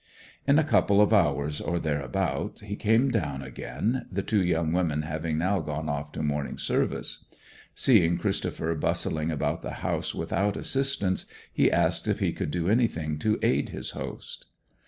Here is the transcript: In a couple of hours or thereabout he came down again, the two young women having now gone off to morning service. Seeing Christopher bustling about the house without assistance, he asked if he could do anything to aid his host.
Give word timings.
In 0.47 0.57
a 0.57 0.63
couple 0.63 0.99
of 0.99 1.13
hours 1.13 1.61
or 1.61 1.77
thereabout 1.77 2.61
he 2.61 2.75
came 2.75 3.11
down 3.11 3.43
again, 3.43 4.07
the 4.11 4.23
two 4.23 4.43
young 4.43 4.73
women 4.73 5.03
having 5.03 5.37
now 5.37 5.59
gone 5.59 5.87
off 5.87 6.11
to 6.13 6.23
morning 6.23 6.57
service. 6.57 7.25
Seeing 7.75 8.17
Christopher 8.17 8.73
bustling 8.73 9.29
about 9.29 9.61
the 9.61 9.85
house 9.85 10.15
without 10.15 10.57
assistance, 10.57 11.27
he 11.53 11.71
asked 11.71 12.07
if 12.07 12.17
he 12.17 12.33
could 12.33 12.49
do 12.49 12.67
anything 12.67 13.19
to 13.19 13.37
aid 13.43 13.69
his 13.69 13.91
host. 13.91 14.47